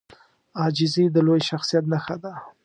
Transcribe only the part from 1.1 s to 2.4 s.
د لوی شخصیت نښه ده.